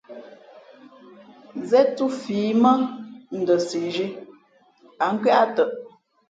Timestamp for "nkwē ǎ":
5.13-5.43